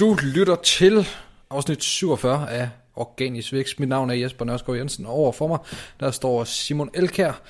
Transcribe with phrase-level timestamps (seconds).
[0.00, 1.08] Du lytter til
[1.50, 3.80] afsnit 47 af Organisk Vækst.
[3.80, 5.58] Mit navn er Jesper Nørskov Jensen, og over for mig
[6.00, 7.40] der står Simon Elkær.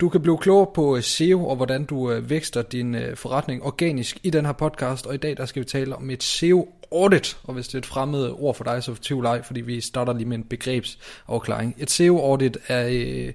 [0.00, 3.62] Du kan blive klogere på øh, SEO og hvordan du øh, vækster din øh, forretning
[3.62, 6.68] organisk i den her podcast, og i dag der skal vi tale om et SEO
[6.92, 9.80] audit, og hvis det er et fremmed ord for dig, så tvivl ej, fordi vi
[9.80, 11.74] starter lige med en begrebsafklaring.
[11.78, 13.32] Et SEO audit er øh,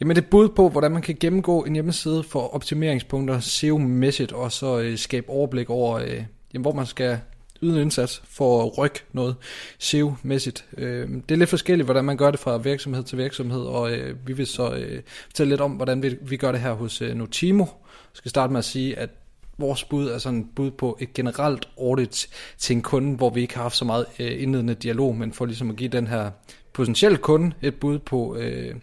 [0.00, 4.78] jamen et bud på, hvordan man kan gennemgå en hjemmeside for optimeringspunkter SEO-mæssigt, og så
[4.78, 6.22] øh, skabe overblik over, øh,
[6.54, 7.18] jamen, hvor man skal
[7.62, 9.36] yde en indsats for at rykke noget
[9.78, 10.64] SEO-mæssigt.
[10.78, 14.16] Øh, det er lidt forskelligt, hvordan man gør det fra virksomhed til virksomhed, og øh,
[14.26, 17.14] vi vil så øh, fortælle lidt om, hvordan vi, vi gør det her hos øh,
[17.14, 17.64] Notimo.
[17.64, 19.10] Jeg skal starte med at sige, at
[19.58, 23.40] vores bud er sådan et bud på et generelt audit til en kunde, hvor vi
[23.40, 26.30] ikke har haft så meget øh, indledende dialog, men for ligesom at give den her
[26.72, 28.74] potentielle kunde et bud på, øh,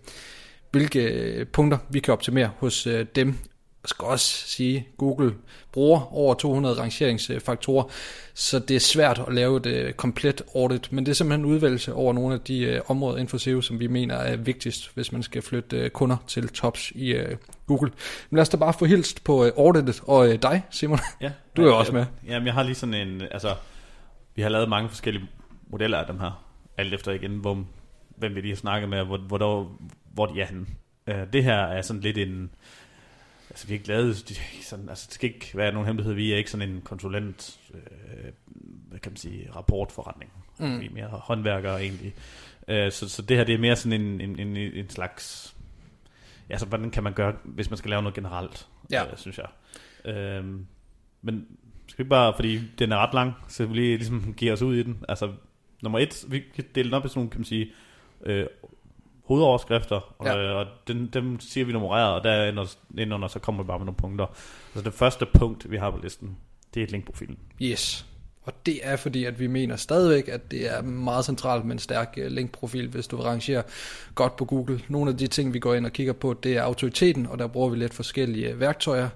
[0.72, 3.36] hvilke øh, punkter vi kan optimere hos øh, dem.
[3.84, 5.36] Jeg skal også sige, Google
[5.72, 7.84] bruger over 200 rangeringsfaktorer,
[8.34, 11.52] så det er svært at lave et øh, komplet audit, men det er simpelthen en
[11.52, 14.92] udvalgelse over nogle af de øh, områder inden for SEO, som vi mener er vigtigst,
[14.94, 17.92] hvis man skal flytte øh, kunder til tops i øh, Google.
[18.30, 21.32] Men lad os da bare få hilst på øh, auditet, og øh, dig Simon, Ja,
[21.58, 22.06] du er jo også med.
[22.28, 23.56] Jamen, jeg har lige sådan en, altså,
[24.36, 25.26] vi har lavet mange forskellige
[25.70, 26.44] modeller af dem her,
[26.78, 27.66] alt efter igen, hvor,
[28.18, 29.72] hvem vi lige har snakket med, hvor, hvor,
[30.14, 30.66] hvor de er henne.
[31.34, 32.50] Det her er sådan lidt en,
[33.54, 36.34] altså vi har ikke lavet, de, sådan, altså det skal ikke være nogen hemmelighed, vi
[36.34, 38.32] er ikke sådan en konsulent, øh,
[38.90, 40.32] hvad kan man sige, rapportforretning.
[40.60, 40.80] Mm.
[40.80, 42.14] Vi er mere håndværkere egentlig.
[42.68, 45.56] Uh, så, så det her, det er mere sådan en, en, en, en slags,
[46.50, 49.06] ja, så hvordan kan man gøre, hvis man skal lave noget generelt, Ja.
[49.12, 49.48] øh, synes jeg.
[50.14, 50.68] Øhm,
[51.22, 51.48] men
[51.88, 54.76] skal vi bare, fordi den er ret lang, så vi lige ligesom giver os ud
[54.76, 55.04] i den.
[55.10, 55.34] Altså,
[55.84, 57.72] nummer et, vi kan dele den op i sådan nogle, kan man sige,
[58.26, 58.46] øh,
[59.26, 60.38] hovedoverskrifter, og, Ja.
[60.38, 63.80] øh, og den, dem siger vi nummereret, og der under, indenunder, så kommer vi bare
[63.80, 64.26] med nogle punkter.
[64.76, 66.38] Så det første punkt, vi har på listen,
[66.74, 67.40] det er et linkprofilen.
[67.62, 68.06] Yes.
[68.46, 71.80] Og det er fordi, at vi mener stadigvæk, at det er meget centralt med en
[71.80, 73.64] stærk øh, linkprofil, hvis du vil rangere
[74.16, 74.82] godt på Google.
[74.88, 77.48] Nogle af de ting, vi går ind og kigger på, det er autoriteten, og der
[77.48, 79.10] bruger vi lidt forskellige øh, værktøjer.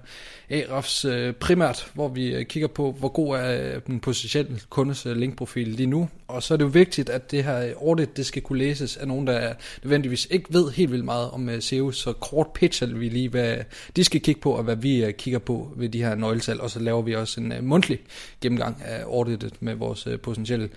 [0.50, 5.86] Ahrefs øh, primært, hvor vi kigger på, hvor god er den potentielle kundes linkprofil lige
[5.86, 6.08] nu.
[6.28, 9.08] Og så er det jo vigtigt, at det her audit, det skal kunne læses af
[9.08, 11.90] nogen, der nødvendigvis ikke ved helt vildt meget om SEO.
[11.90, 13.56] Så kort pitcher vi lige, hvad
[13.96, 16.60] de skal kigge på, og hvad vi kigger på ved de her nøgletal.
[16.60, 17.98] Og så laver vi også en mundtlig
[18.40, 20.68] gennemgang af auditet med vores øh, potentielle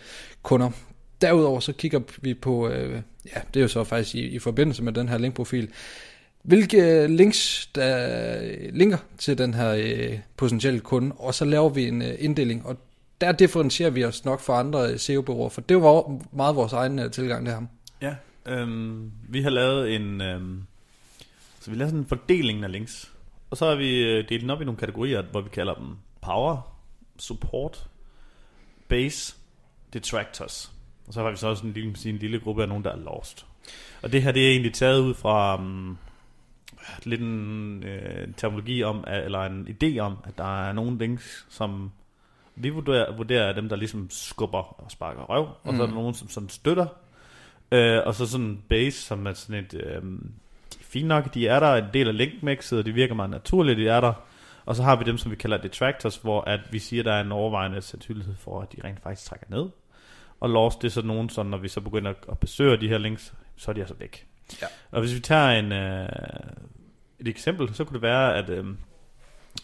[0.44, 0.69] kunder.
[1.22, 3.02] Derudover så kigger vi på, øh,
[3.35, 5.69] ja, det er jo så faktisk i, i forbindelse med den her linkprofil,
[6.44, 8.07] hvilke øh, links, der
[8.41, 12.66] øh, linker til den her øh, potentielle kunde, og så laver vi en øh, inddeling,
[12.66, 12.78] og
[13.22, 17.00] der differentierer vi os nok fra andre øh, SEO-bureauer, for det var meget vores egen
[17.00, 17.68] øh, tilgang til ham.
[18.02, 18.16] Ja,
[18.46, 20.63] øhm, vi har lavet en, øhm,
[21.59, 23.12] så vi laver sådan en fordeling af links,
[23.50, 25.88] og så har vi delt den op i nogle kategorier, hvor vi kalder dem
[26.22, 26.78] power,
[27.19, 27.88] support,
[28.91, 29.35] base,
[29.94, 30.72] detractors.
[31.07, 32.97] Og så har vi så også en lille, en lille gruppe af nogen, der er
[32.97, 33.46] lost.
[34.02, 35.97] Og det her, det er egentlig taget ud fra um,
[37.03, 41.91] lidt en øh, terminologi om, eller en idé om, at der er nogle links, som
[42.56, 45.94] vi vurderer, vurderer er dem, der ligesom skubber og sparker røv, og så er der
[45.94, 46.88] nogen, som sådan støtter,
[47.72, 50.02] øh, og så sådan en base, som er sådan et, øh,
[50.73, 53.31] de er fine nok, de er der, en del af linkmixet, og de virker meget
[53.31, 54.13] naturligt, de er der,
[54.66, 57.22] og så har vi dem, som vi kalder detractors, hvor at vi siger, der er
[57.22, 59.69] en overvejende sandsynlighed for, at de rent faktisk trækker ned.
[60.39, 62.97] Og lost, det er så nogen, sådan, når vi så begynder at besøge de her
[62.97, 64.27] links, så er de altså væk.
[64.61, 64.67] Ja.
[64.91, 66.09] Og hvis vi tager en, øh,
[67.19, 68.66] et eksempel, så kunne det være, at, øh,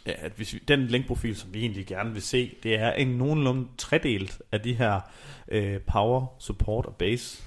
[0.05, 3.67] at hvis vi, den linkprofil, som vi egentlig gerne vil se, det er en nogenlunde
[3.77, 4.99] tredelt af de her
[5.47, 7.43] øh, power, support og base.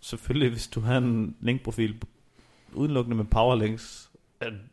[0.00, 2.02] Selvfølgelig, hvis du har en linkprofil
[2.72, 4.15] udelukkende med power links, øh,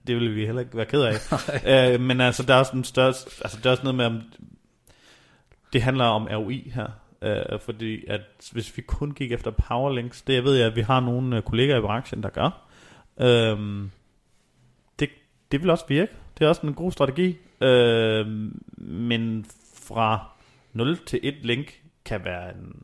[0.07, 1.93] det vil vi heller ikke være ked af.
[1.93, 4.21] øh, men altså, der er også en større, altså, der er også noget med, om
[5.73, 6.87] det handler om ROI her.
[7.21, 8.21] Øh, fordi at
[8.51, 11.41] hvis vi kun gik efter powerlinks, det jeg ved jeg, at vi har nogle øh,
[11.41, 12.67] kollegaer i branchen, der gør.
[13.19, 13.89] Øh,
[14.99, 15.09] det,
[15.51, 16.11] det vil også virke.
[16.37, 17.37] Det er også en god strategi.
[17.61, 18.27] Øh,
[18.77, 19.45] men
[19.75, 20.29] fra
[20.73, 22.75] 0 til 1 link kan være en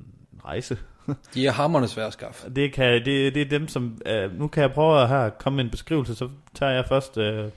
[0.45, 0.77] rejse.
[1.33, 2.49] De er hammerne svære at skaffe.
[2.49, 4.01] Det, kan, det, det er dem, som...
[4.09, 7.17] Uh, nu kan jeg prøve at her komme med en beskrivelse, så tager jeg først...
[7.17, 7.51] Uh, jeg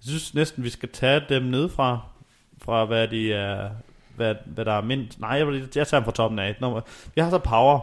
[0.00, 2.00] synes næsten, vi skal tage dem ned fra,
[2.62, 3.70] fra hvad de er...
[4.16, 5.20] Hvad, hvad der er mindst...
[5.20, 6.56] Nej, jeg, jeg tager dem fra toppen af.
[6.60, 6.80] Nummer,
[7.14, 7.80] vi har så Power.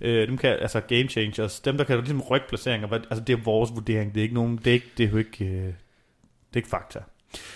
[0.00, 1.60] Øh, dem kan, altså Game Changers.
[1.60, 2.92] Dem, der kan ligesom rykke placeringer.
[2.92, 4.14] Altså, det er vores vurdering.
[4.14, 4.56] Det er ikke nogen...
[4.56, 5.44] Det er, ikke, det er jo ikke...
[5.44, 5.72] Øh, det
[6.52, 6.98] er ikke fakta.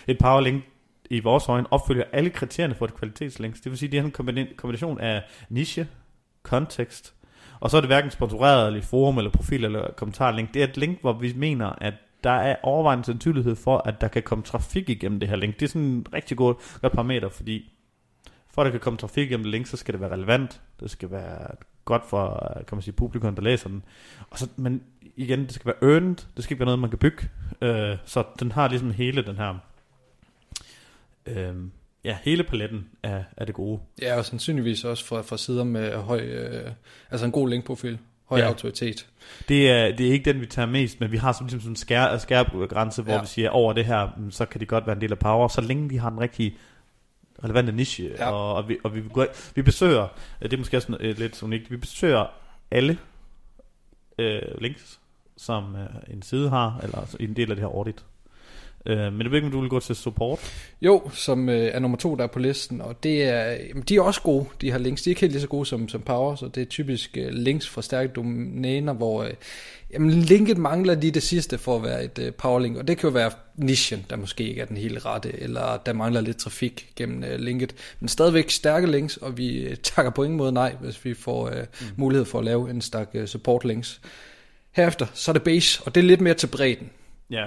[0.07, 0.65] Et Power Link
[1.11, 3.55] i vores øjne opfylder alle kriterierne for et kvalitetslink.
[3.55, 5.89] Det vil sige, det er en kombination af niche,
[6.43, 7.15] kontekst,
[7.61, 10.55] og så er det hverken sponsoreret eller i forum eller profil eller kommentarlink.
[10.55, 11.95] Det er et link, hvor vi mener, at
[12.25, 15.61] der er overvejende sandsynlighed for, at der kan komme trafik igennem det her link.
[15.61, 17.73] Det er sådan en rigtig god, godt parameter, fordi
[18.51, 20.61] for at der kan komme trafik igennem det link, så skal det være relevant.
[20.81, 21.47] Det skal være
[21.85, 23.83] godt for, kan man sige, publikum, der læser den.
[24.31, 24.83] Og så, men
[25.17, 26.17] igen, det skal være earned.
[26.37, 27.29] Det skal ikke være noget, man kan bygge.
[27.63, 29.59] Øh, så den har ligesom hele den her...
[31.27, 31.55] Øh,
[32.05, 33.81] ja, hele paletten er, er det gode.
[34.03, 36.71] Ja, og sandsynligvis også fra, fra sider med høj, øh,
[37.11, 37.99] altså en god linkprofil,
[38.29, 38.47] høj Ja.
[38.47, 39.07] autoritet.
[39.49, 41.73] Det er, det er ikke den, vi tager mest, men vi har sådan, ligesom sådan
[41.73, 43.21] en skær, grænse, hvor ja.
[43.21, 45.61] Vi siger, over det her, så kan de godt være en del af Power, så
[45.61, 46.57] længe de har den rigtige
[47.45, 48.31] relevante niche, ja.
[48.31, 50.03] Og, og, vi, og vi, går, vi besøger,
[50.43, 52.27] øh, det er måske også øh, lidt unikt, vi besøger
[52.71, 52.99] alle
[54.19, 55.01] øh, links,
[55.37, 58.05] som øh, en side har, eller en del af det her audit.
[58.89, 60.39] Øh, men det ved ikke, om du vil gå til support.
[60.83, 63.97] Jo, som øh, er nummer to, der er på listen, og det er, jamen, de
[63.97, 65.03] er også gode, de her links.
[65.03, 67.29] De er ikke helt lige så gode som, som Power, så det er typisk øh,
[67.29, 69.31] links fra stærke domæner, hvor øh,
[69.93, 73.09] jamen, linket mangler lige det sidste for at være et øh, powerlink, og det kan
[73.09, 76.93] jo være nichen, der måske ikke er den helt rette, eller der mangler lidt trafik
[76.97, 80.77] gennem øh, linket, men stadigvæk stærke links, og vi øh, takker på ingen måde nej,
[80.81, 81.87] hvis vi får øh, mm.
[81.97, 84.01] mulighed for at lave en stak øh, support links.
[84.73, 86.91] Herefter, så er det base, og det er lidt mere til bredden.
[87.31, 87.45] Ja,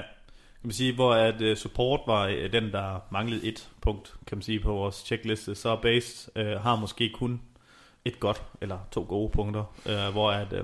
[0.62, 4.38] kan man sige, hvor at uh, support var uh, den, der manglede et punkt, kan
[4.38, 7.42] man sige, på vores checkliste, så base uh, har måske kun
[8.06, 10.60] et godt eller to gode punkter, uh, hvor at, uh,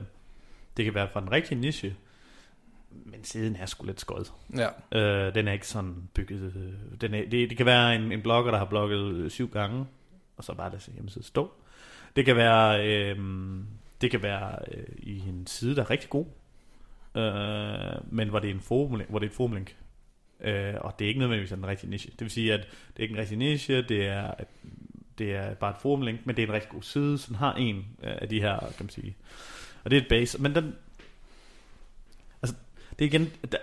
[0.78, 1.96] det kan være fra den rigtige niche,
[2.92, 4.26] men siden er sgu lidt skød.
[4.56, 8.12] Ja, Uh, den er ikke sådan bygget, uh, den er, det, det kan være en,
[8.12, 9.86] en blogger, der har blogget øh, syv gange,
[10.38, 11.52] og så bare lade sin hjemmeside stå.
[12.16, 13.18] Det kan være, øh,
[14.02, 16.26] det kan være øh, i en side, der er rigtig god,
[17.16, 19.76] øh, men hvor det er en forum, hvor det er et forumlink.
[20.42, 22.12] Øh, og det er ikke nødvendigvis en rigtig niche.
[22.12, 24.34] Det vil sige, at det er ikke en rigtig niche, det er,
[25.18, 27.86] det er bare et forumlink, men det er en rigtig god side, så har en
[28.04, 29.16] øh, af de her, kan man sige.
[29.84, 30.76] Og det er et base, men den,
[32.42, 32.56] altså,
[33.00, 33.58] det er igen, der,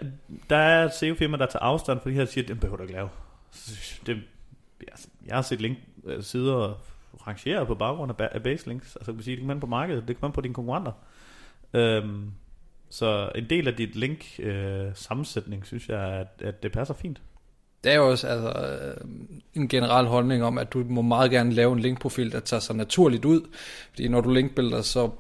[0.51, 2.95] der er SEO-firmaer, der tager afstand for de her, og siger, den behøver du ikke
[2.95, 3.09] lave.
[4.07, 4.23] Det,
[4.89, 6.81] altså, jeg har set link, øh, sider
[7.27, 8.97] rangere på baggrund af, af base links.
[8.97, 10.93] Altså, kan man sige, det kan man på markedet, det kan man på dine konkurrenter.
[11.75, 12.33] Øhm,
[12.95, 17.21] så en del af dit link øh, sammensætning, synes jeg, at, at det passer fint.
[17.85, 19.09] Det er jo også altså, øh,
[19.55, 22.77] en generel holdning om, at du må meget gerne lave en linkprofil, der tager sig
[22.77, 23.41] naturligt ud.
[23.91, 25.11] Fordi når du linkbuilder, så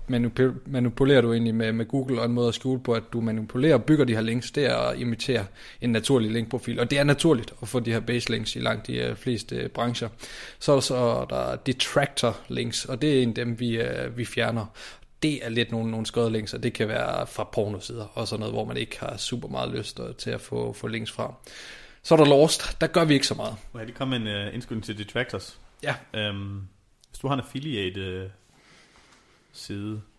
[0.66, 3.74] manipulerer du egentlig med, med Google, og en måde at skjule på, at du manipulerer
[3.74, 5.46] og bygger de her links, det er at imitere
[5.80, 6.80] en naturlig linkprofil.
[6.80, 9.56] Og det er naturligt at få de her base links i langt de øh, fleste
[9.56, 10.08] øh, brancher.
[10.58, 13.80] Så er der så der detractor links, og det er en af dem, vi,
[14.16, 14.66] vi fjerner.
[15.24, 18.40] Det er lidt nogle, nogle skøde links, og det kan være fra pornosider, og sådan
[18.40, 21.34] noget, hvor man ikke har super meget lyst øh, til at få, få links fra.
[22.02, 23.56] Så er der Lost, der gør vi ikke så meget.
[23.72, 25.60] Her, det kom en uh, indskyldning til Detractors.
[25.82, 25.94] Ja.
[26.14, 26.60] Øhm,
[27.08, 28.30] hvis du har en affiliate øh,
[29.52, 30.13] side, øh,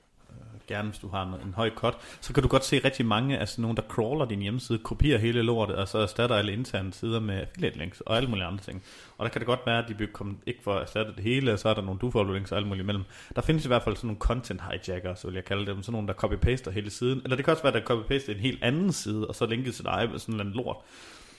[0.68, 3.38] gerne hvis du har en, en høj cut, så kan du godt se rigtig mange
[3.38, 6.94] af sådan nogen, der crawler din hjemmeside, kopierer hele lortet, og så erstatter alle interne
[6.94, 8.84] sider med affiliate links og alle mulige andre ting.
[9.18, 11.24] Og der kan det godt være, at de bliver kommet, ikke for at erstatte det
[11.24, 13.04] hele, og så er der nogle do links og alt muligt imellem.
[13.36, 15.92] Der findes i hvert fald sådan nogle content hijackers, så vil jeg kalde dem, sådan
[15.92, 17.22] nogle, der copy-paster hele siden.
[17.24, 19.86] Eller det kan også være, der copy-paster en helt anden side, og så linket til
[19.86, 20.78] dig med sådan en lort.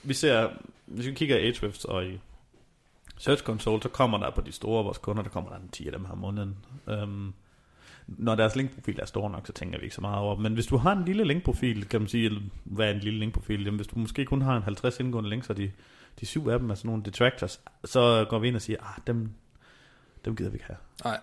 [0.03, 0.49] Vi ser,
[0.85, 2.19] hvis vi kigger i Ahrefs og i
[3.17, 5.85] Search Console, så kommer der på de store vores kunder, der kommer der en 10
[5.85, 6.57] af dem her om måneden.
[6.85, 7.33] Um,
[8.07, 10.35] når deres linkprofil er stor nok, så tænker vi ikke så meget over.
[10.35, 13.19] Men hvis du har en lille linkprofil, kan man sige, eller hvad er en lille
[13.19, 13.63] linkprofil?
[13.63, 15.71] Jamen, hvis du måske kun har en 50 indgående links, og de,
[16.19, 19.01] de syv af dem er sådan nogle detractors, så går vi ind og siger, ah,
[19.07, 19.31] dem,
[20.25, 20.77] dem gider vi ikke have.
[21.03, 21.19] Nej.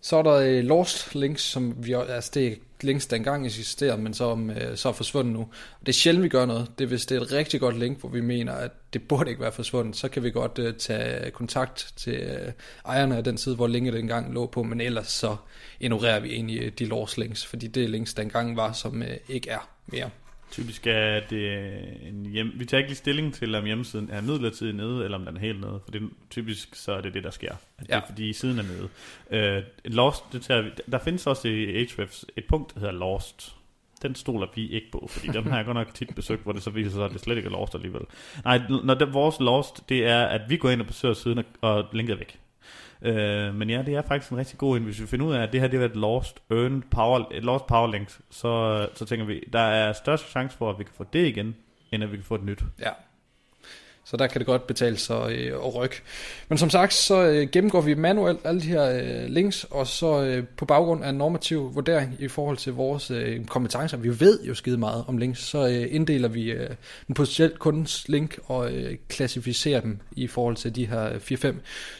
[0.00, 4.02] Så er der øh, Lost links, som vi, altså det er links, der engang eksisterede,
[4.02, 5.48] men som øh, så er forsvundet nu.
[5.80, 6.70] Det er sjældent, vi gør noget.
[6.78, 9.30] Det er, hvis det er et rigtig godt link, hvor vi mener, at det burde
[9.30, 12.52] ikke være forsvundet, så kan vi godt øh, tage kontakt til øh,
[12.86, 15.36] ejerne af den side, hvor linket engang lå på, men ellers så
[15.80, 19.02] ignorerer vi egentlig øh, de Lost links, fordi det er links, der engang var, som
[19.02, 20.10] øh, ikke er mere.
[20.50, 21.62] Typisk er det
[22.08, 22.52] en hjem...
[22.54, 25.40] Vi tager ikke lige stilling til, om hjemmesiden er midlertidigt nede, eller om den er
[25.40, 25.80] helt nede.
[25.84, 27.52] For det, typisk så er det det, der sker.
[27.52, 28.02] At Det er Ja.
[28.08, 29.58] fordi siden er nede.
[29.58, 33.54] Uh, lost, det tager vi, der findes også i Ahrefs et punkt, der hedder Lost.
[34.02, 36.62] Den stoler vi ikke på, fordi den har jeg godt nok tit besøgt, hvor det
[36.62, 38.02] så viser sig, at det slet ikke er Lost alligevel.
[38.44, 41.44] Nej, når det, vores Lost, det er, at vi går ind og besøger siden, og,
[41.60, 42.38] og linket er væk.
[43.02, 44.82] Øh, men ja, det er faktisk en rigtig god en.
[44.82, 47.44] Hvis vi finder ud af, at det her det er et lost, earned power, et
[47.44, 50.94] lost power link, så, så tænker vi, der er størst chance for, at vi kan
[50.96, 51.56] få det igen,
[51.92, 52.64] end at vi kan få et nyt.
[52.80, 52.90] Ja.
[54.10, 55.96] Så der kan det godt betale sig øh, at rykke.
[56.48, 60.22] Men som sagt, så øh, gennemgår vi manuelt alle de her øh, links, og så
[60.22, 64.42] øh, på baggrund af en normativ vurdering i forhold til vores øh, kompetencer, vi ved
[64.42, 66.70] jo skide meget om links, så øh, inddeler vi øh,
[67.08, 71.54] en potentiel kundens link og øh, klassificerer dem i forhold til de her øh, 4-5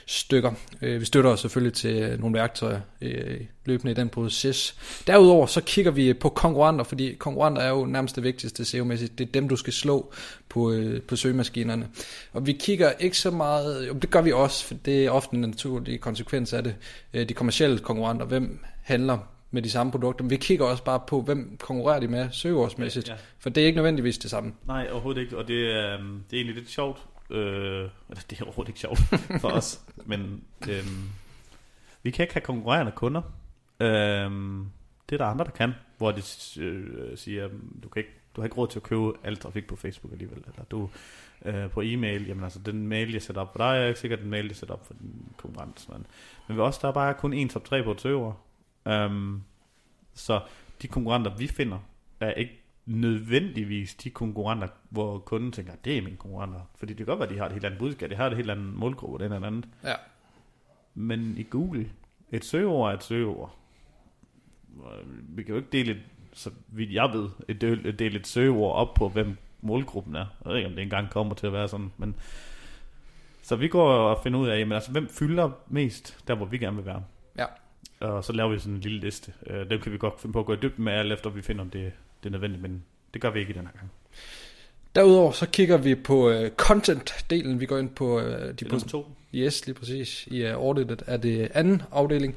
[0.06, 0.52] stykker.
[0.82, 4.74] Øh, vi støtter os selvfølgelig til øh, nogle værktøjer øh, løbende i den proces.
[5.06, 9.18] Derudover så kigger vi på konkurrenter, fordi konkurrenter er jo nærmest det vigtigste SEO-mæssigt.
[9.18, 10.12] Det er dem, du skal slå
[10.50, 11.88] på, øh, på søgemaskinerne.
[12.32, 15.34] Og vi kigger ikke så meget, jo, det gør vi også, for det er ofte
[15.34, 16.76] en naturlig konsekvens af det.
[17.14, 19.18] Øh, de kommercielle konkurrenter, hvem handler
[19.50, 20.24] med de samme produkter.
[20.24, 23.08] Men vi kigger også bare på, hvem konkurrerer de med søgeårsmæssigt.
[23.08, 23.18] Ja, ja.
[23.38, 24.52] For det er ikke nødvendigvis det samme.
[24.66, 25.38] Nej, overhovedet ikke.
[25.38, 26.98] Og det er, øhm, det er egentlig lidt sjovt.
[27.30, 28.98] Øh, eller det er overhovedet ikke sjovt
[29.42, 29.80] for os.
[30.04, 30.86] Men øh,
[32.02, 33.22] vi kan ikke have konkurrerende kunder.
[33.80, 34.30] Øh,
[35.08, 35.72] det er der andre, der kan.
[35.98, 36.22] Hvor de
[36.60, 37.48] øh, siger,
[37.82, 40.38] du, kan ikke, du har ikke råd til at købe alt trafik på Facebook alligevel.
[40.38, 40.90] Eller du
[41.44, 44.20] øh, på e-mail, jamen altså den mail, jeg sætter op for dig, er ikke sikkert
[44.20, 45.88] den mail, jeg sætter op for din konkurrent.
[45.88, 46.06] Men,
[46.48, 48.32] men ved os, der er bare kun en top 3 på et server.
[48.84, 49.42] Um,
[50.14, 50.40] så
[50.82, 51.78] de konkurrenter, vi finder,
[52.20, 56.60] er ikke nødvendigvis de konkurrenter, hvor kunden tænker, det er mine konkurrenter.
[56.74, 58.36] Fordi det kan godt være, at de har et helt andet budskab, de har et
[58.36, 59.68] helt andet målgruppe, den eller andet.
[59.84, 59.94] Ja.
[60.94, 61.90] Men i Google,
[62.30, 63.56] et søgeord er et søgeord.
[65.18, 66.00] Vi kan jo ikke dele, et,
[66.32, 70.26] så vidt jeg ved, et dele, dele et søgeord op på, hvem målgruppen er.
[70.44, 72.14] Jeg ved ikke, om det engang kommer til at være sådan, men...
[73.42, 76.58] Så vi går og finder ud af, jamen, altså, hvem fylder mest der, hvor vi
[76.58, 77.02] gerne vil være.
[77.38, 77.44] Ja.
[78.00, 79.32] Og så laver vi sådan en lille liste.
[79.46, 81.42] Øh, dem kan vi godt finde på at gå i dybden med, alt efter vi
[81.42, 82.84] finder, om det, det er nødvendigt, men
[83.14, 83.90] det gør vi ikke i den her gang.
[84.94, 87.58] Derudover så kigger vi på uh, content-delen.
[87.58, 89.06] Vi går ind på uh, de det er to.
[89.34, 90.26] Yes, lige præcis.
[90.26, 92.36] I er auditet af det anden afdeling.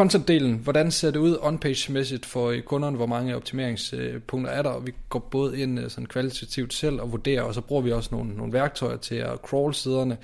[0.00, 4.86] Content-delen, hvordan ser det ud on-page-mæssigt for øh, kunderne, hvor mange optimeringspunkter er der, og
[4.86, 8.08] vi går både ind øh, sådan kvalitativt selv og vurderer, og så bruger vi også
[8.12, 10.16] nogle, nogle værktøjer til at crawl siderne.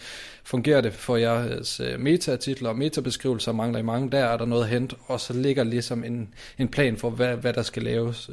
[0.44, 4.44] Fungerer det for jeres øh, metatitler titler og metabeskrivelser, mangler i mange, der er der
[4.44, 8.30] noget hent, og så ligger ligesom en, en plan for, hvad, hvad der skal laves.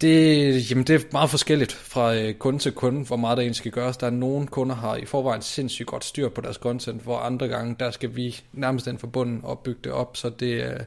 [0.00, 3.56] Det, jamen det er meget forskelligt fra øh, kunde til kunde, hvor meget der egentlig
[3.56, 3.96] skal gøres.
[3.96, 7.48] Der er nogle kunder, har i forvejen sindssygt godt styr på deres content, hvor andre
[7.48, 10.80] gange, der skal vi nærmest den forbundet og bygge det op, så det øh,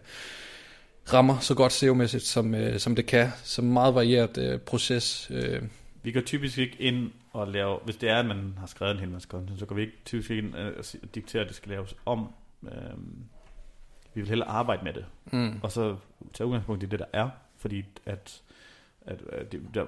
[1.14, 3.28] rammer så godt SEO-mæssigt, som, øh, som det kan.
[3.44, 5.32] Så meget varieret øh, proces.
[5.34, 5.62] Øh.
[6.04, 9.00] Vi går typisk ikke ind og lave, hvis det er, at man har skrevet en
[9.00, 11.96] hel masse content, så går vi ikke typisk ind og diktere, at det skal laves
[12.06, 12.34] om.
[12.64, 12.72] Øh,
[14.14, 15.60] vi vil hellere arbejde med det, mm.
[15.64, 15.96] og så
[16.34, 18.42] tage udgangspunkt i det, der er, fordi at
[19.02, 19.86] at, at det, der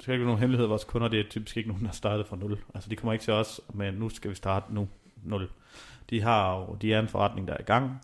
[0.00, 2.36] skal ikke nogen hemmelighed, vores kunder, det er typisk ikke nogen, der har startet fra
[2.36, 2.58] nul.
[2.74, 4.88] Altså de kommer ikke til os, men nu skal vi starte nu,
[5.22, 5.48] nul.
[6.10, 8.00] De har jo, de er en forretning, der er i gang,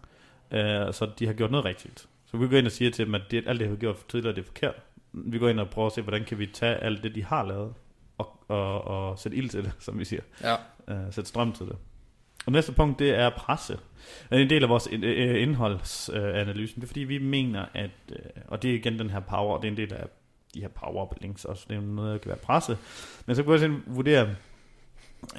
[0.51, 2.09] øh, så de har gjort noget rigtigt.
[2.27, 4.35] Så vi går ind og siger til dem, at det, alt det, har gjort tidligere,
[4.35, 4.75] det er forkert.
[5.13, 7.47] Vi går ind og prøver at se, hvordan kan vi tage alt det, de har
[7.47, 7.75] lavet,
[8.19, 10.23] og, og, og sætte ild til det, som vi siger.
[10.43, 10.55] Ja.
[10.89, 11.77] Øh, sætte strøm til det.
[12.47, 13.79] Og næste punkt, det er presse.
[14.33, 18.17] En del af vores øh, indholdsanalyse, det er fordi, vi mener, at, øh,
[18.49, 20.07] og det er igen den her power, det er en del af
[20.55, 21.67] de her power links også.
[21.69, 22.79] Det er noget, der kan være presse.
[23.27, 24.29] Men så kunne jeg sådan vurdere,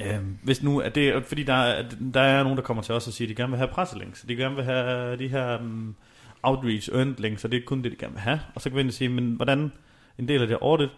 [0.06, 3.08] øh, hvis nu, at det fordi der, er, der er nogen, der kommer til os
[3.08, 4.22] og siger, at de gerne vil have presselinks.
[4.22, 5.96] De gerne vil have de her um,
[6.44, 8.40] outreach earned links, og det er kun det, de gerne vil have.
[8.56, 9.72] Og så kan vi sige, men hvordan
[10.18, 10.90] en del af det audit,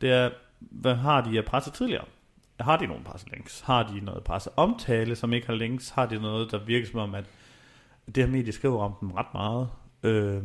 [0.00, 2.04] det er, hvad har de af presse tidligere?
[2.60, 3.60] Har de nogle presselinks?
[3.60, 5.90] Har de noget presseomtale, som ikke har links?
[5.90, 7.24] Har de noget, der virker som om, at
[8.06, 9.68] det her medie skriver om dem ret meget?
[10.02, 10.42] Øh,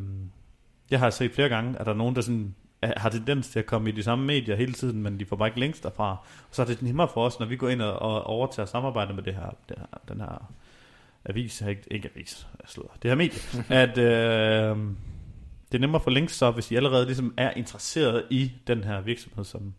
[0.91, 3.65] jeg har set flere gange, at der er nogen, der sådan har tendens til at
[3.65, 6.11] komme i de samme medier hele tiden, men de får bare ikke længst derfra.
[6.49, 9.23] Og så er det nemmere for os, når vi går ind og, overtager samarbejde med
[9.23, 10.51] det her, det her den her
[11.25, 12.67] avis, ikke, ikke avis, jeg
[13.03, 13.39] det her medie,
[13.83, 14.77] at øh,
[15.71, 19.01] det er nemmere for links så, hvis I allerede ligesom er interesseret i den her
[19.01, 19.73] virksomhed, som,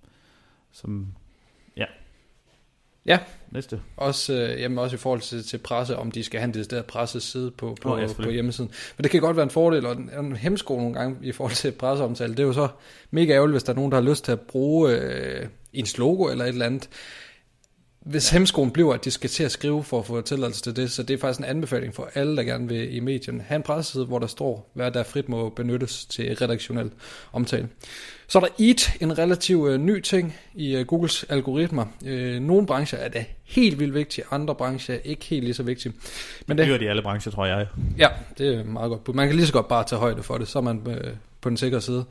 [0.72, 1.14] som
[1.76, 1.86] ja,
[3.08, 3.18] Ja.
[3.50, 3.80] Næste.
[3.96, 6.84] Også, øh, jamen også i forhold til, til presse, om de skal have en decideret
[6.84, 8.70] presseside på, på, oh, ja, på hjemmesiden.
[8.96, 11.54] Men det kan godt være en fordel, og en, en hemsko nogle gange i forhold
[11.54, 12.32] til presseomtale.
[12.32, 12.68] Det er jo så
[13.10, 16.24] mega ærgerligt, hvis der er nogen, der har lyst til at bruge øh, ens logo
[16.24, 16.88] eller et eller andet.
[18.08, 18.38] Hvis ja.
[18.38, 21.02] hemskoen bliver, at de skal til at skrive for at få tilladelse til det, så
[21.02, 23.40] det er faktisk en anbefaling for alle, der gerne vil i medien.
[23.40, 26.90] have en presseside, hvor der står, hvad der frit må benyttes til redaktionel
[27.32, 27.68] omtale.
[28.28, 31.86] Så er der EAT, en relativt øh, ny ting i øh, Googles algoritmer.
[32.06, 35.62] Øh, nogle brancher er det helt vildt vigtigt, andre brancher er ikke helt lige så
[35.62, 35.94] vigtige.
[36.46, 37.66] Men det gør de i alle brancher, tror jeg.
[37.98, 39.14] Ja, det er meget godt.
[39.14, 41.48] Man kan lige så godt bare tage højde for det, så er man øh, på
[41.48, 42.04] den sikre side.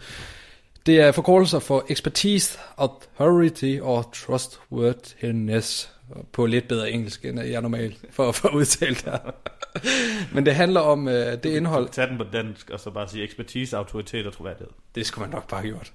[0.88, 5.89] Det er forkortelser for expertise, authority og trustworthiness
[6.32, 9.22] på lidt bedre engelsk, end jeg normalt for, for at udtale det
[10.34, 11.89] Men det handler om uh, det indhold...
[11.89, 14.67] Tag den på dansk, og så bare sige ekspertise, autoritet og troværdighed.
[14.96, 15.94] Det skulle man nok bare have gjort.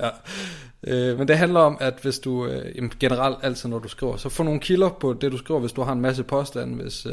[0.00, 1.12] ja.
[1.12, 4.28] uh, men det handler om, at hvis du uh, generelt altid, når du skriver, så
[4.28, 7.06] få nogle kilder på det, du skriver, hvis du har en masse påstande, hvis...
[7.06, 7.12] Uh,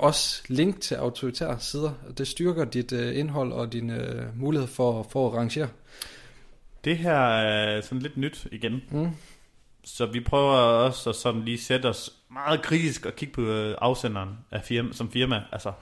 [0.00, 1.90] også link til autoritære sider.
[2.18, 5.68] Det styrker dit uh, indhold og din uh, mulighed for, for at rangere.
[6.84, 8.82] Det her er sådan lidt nyt igen.
[8.90, 9.10] Mm.
[9.84, 13.74] Så vi prøver også at sådan lige sætte os meget kritisk og kigge på øh,
[13.80, 15.42] afsenderen af firma, som firma.
[15.52, 15.72] Altså,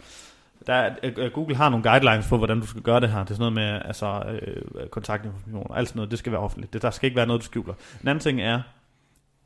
[0.67, 3.19] Der er, øh, Google har nogle guidelines for, hvordan du skal gøre det her.
[3.19, 6.11] Det er sådan noget med altså, øh, kontaktinformation og alt sådan noget.
[6.11, 6.73] Det skal være offentligt.
[6.73, 7.75] Det, der skal ikke være noget, du skjuler.
[8.03, 8.63] En anden ting er,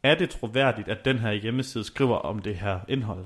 [0.02, 3.24] er det troværdigt, at den her hjemmeside skriver om det her indhold?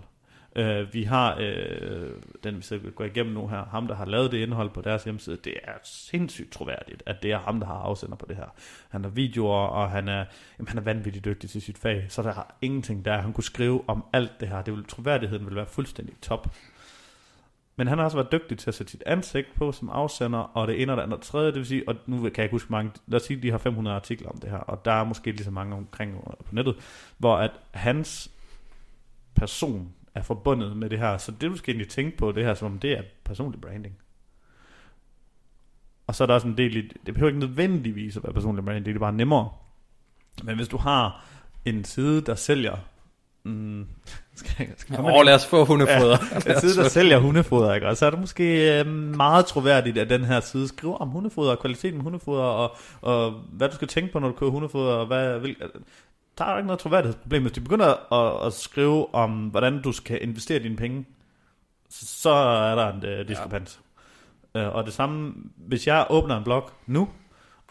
[0.59, 2.11] Øh, vi har øh,
[2.45, 5.05] den, vi skal gå igennem nu her, ham der har lavet det indhold på deres
[5.05, 8.55] hjemmeside, det er sindssygt troværdigt, at det er ham, der har afsender på det her.
[8.89, 10.25] Han har videoer, og han er,
[10.59, 13.45] jamen, han er vanvittigt dygtig til sit fag, så der har ingenting der, han kunne
[13.45, 14.63] skrive om alt det her.
[14.63, 16.55] Det vil, troværdigheden vil være fuldstændig top.
[17.77, 20.69] Men han har også været dygtig til at sætte sit ansigt på som afsender, og
[20.69, 22.73] det ene og det andet tredje, det vil sige, og nu kan jeg ikke huske
[22.73, 25.31] mange, lad os sige, de har 500 artikler om det her, og der er måske
[25.31, 26.77] lige så mange omkring på nettet,
[27.19, 28.31] hvor at hans
[29.35, 31.19] person er forbundet med det her.
[31.19, 33.99] Så det du skal egentlig tænke på, det her, som om det er personlig branding.
[36.07, 38.65] Og så er der også en del i, det behøver ikke nødvendigvis at være personlig
[38.65, 39.51] branding, det er bare nemmere.
[40.43, 41.25] Men hvis du har
[41.65, 42.77] en side, der sælger
[43.49, 43.87] Mm,
[44.35, 46.17] skal, skal ja, lad os få hundefoder.
[46.47, 47.89] Ja, en side, der sælger hundefoder, ikke?
[47.89, 51.51] Og så er det måske øh, meget troværdigt, at den her side skriver om hundefoder,
[51.51, 54.93] og kvaliteten af hundefoder, og, og hvad du skal tænke på, når du køber hundefoder,
[54.93, 55.57] og hvad, vil,
[56.39, 57.43] der er ikke noget troværdighedsproblem.
[57.43, 61.07] Hvis de begynder at, at skrive om, hvordan du skal investere dine penge,
[61.91, 63.81] så er der en uh, diskrepans.
[64.55, 64.69] Ja.
[64.69, 67.09] Uh, og det samme, hvis jeg åbner en blog nu,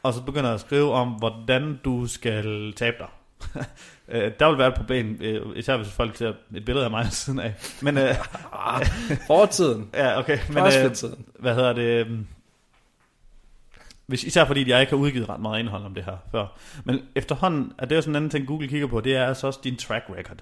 [0.03, 3.07] og så begynder at skrive om, hvordan du skal tabe dig.
[4.07, 7.07] uh, der vil være et problem, uh, især hvis folk ser et billede af mig
[7.11, 7.53] siden af.
[7.81, 8.03] Men, uh,
[9.27, 9.89] Fortiden.
[9.93, 10.39] ja, okay.
[10.49, 12.07] Men, uh, hvad hedder det?
[14.07, 16.57] Hvis, især fordi jeg ikke har udgivet ret meget indhold om det her før.
[16.83, 19.47] Men efterhånden er det jo sådan en anden ting, Google kigger på, det er altså
[19.47, 20.37] også din track record.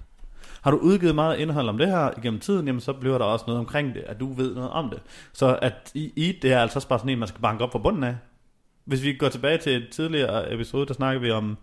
[0.61, 3.45] Har du udgivet meget indhold om det her igennem tiden, jamen så bliver der også
[3.47, 4.99] noget omkring det, at du ved noget om det.
[5.33, 7.71] Så at i, i det er altså også bare sådan en, man skal banke op
[7.71, 8.15] fra bunden af.
[8.85, 11.57] Hvis vi går tilbage til et tidligere episode, der snakker vi om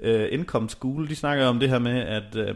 [0.00, 1.08] øh, Income School.
[1.08, 2.54] De snakker om det her med, at øh,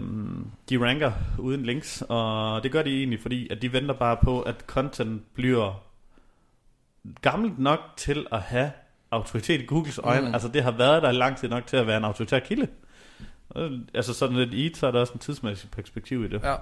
[0.70, 4.40] de ranker uden links, og det gør de egentlig, fordi at de venter bare på,
[4.40, 5.85] at content bliver
[7.22, 8.70] gammelt nok til at have
[9.10, 10.28] autoritet i Googles øjne.
[10.28, 10.34] Mm.
[10.34, 12.68] Altså det har været der lang tid nok til at være en autoritær kilde.
[13.94, 16.42] Altså sådan lidt i, så er der også en tidsmæssig perspektiv i det.
[16.42, 16.54] Ja.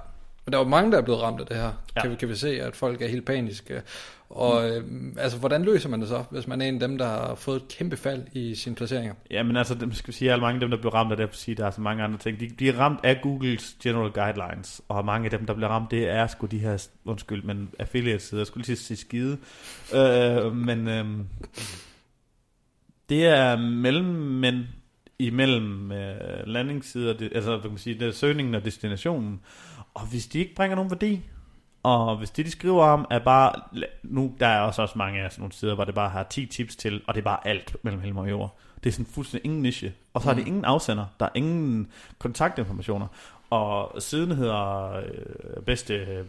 [0.44, 1.72] Men der er jo mange, der er blevet ramt af det her.
[1.96, 2.00] Ja.
[2.00, 3.82] Kan, vi, kan vi se, at folk er helt paniske.
[4.28, 5.08] Og mm.
[5.08, 7.34] øh, altså, hvordan løser man det så, hvis man er en af dem, der har
[7.34, 9.14] fået et kæmpe fald i sine placeringer?
[9.30, 11.16] Ja, men altså, det skal vi sige, at mange af dem, der bliver ramt af
[11.16, 12.40] det, sige, der er så mange andre ting.
[12.40, 15.90] De, de er ramt af Googles general guidelines, og mange af dem, der bliver ramt,
[15.90, 18.40] det er sgu de her, undskyld, men affiliate-sider.
[18.40, 19.38] Jeg skulle lige sige skide.
[19.94, 21.04] Øh, men øh,
[23.08, 24.64] det er mellemmænd
[25.18, 29.40] imellem øh, landingssider, det, altså hvad kan man sige, det er søgningen og destinationen.
[29.94, 31.22] Og hvis de ikke bringer nogen værdi,
[31.82, 33.52] og hvis det, de skriver om, er bare...
[34.02, 36.46] Nu, der er også, også mange af sådan nogle sider, hvor det bare har 10
[36.46, 38.56] tips til, og det er bare alt mellem himmel og jord.
[38.84, 39.92] Det er sådan fuldstændig ingen niche.
[40.14, 40.40] Og så har mm.
[40.40, 41.06] det ingen afsender.
[41.20, 43.06] Der er ingen kontaktinformationer.
[43.50, 46.24] Og siden hedder øh, bedste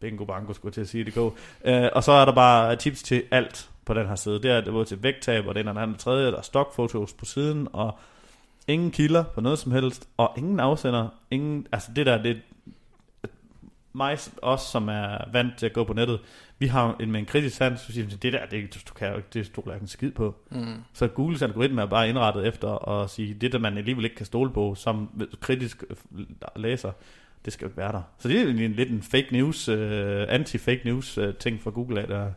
[0.00, 1.36] bingo bango, skulle jeg til at sige det gå.
[1.64, 4.42] Øh, og så er der bare tips til alt på den her side.
[4.42, 7.68] Det er både til vægttab, og den og anden tredje, der er stockfotos på siden,
[7.72, 7.98] og
[8.68, 12.42] ingen kilder på noget som helst, og ingen afsender, ingen, altså det der, det,
[13.96, 16.20] mig, os som er vant til at gå på nettet,
[16.58, 19.16] vi har en, med en kritisk sans, så siger det der, det, du kan jo
[19.16, 20.34] ikke, det stoler jeg ikke skid på.
[20.50, 20.74] Mm.
[20.92, 24.26] Så Googles algoritme er bare indrettet efter at sige, det der man alligevel ikke kan
[24.26, 25.84] stole på, som kritisk
[26.56, 26.92] læser,
[27.44, 28.02] det skal jo ikke være der.
[28.18, 32.00] Så det er en, lidt en fake news, uh, anti-fake news uh, ting for Google,
[32.00, 32.32] at der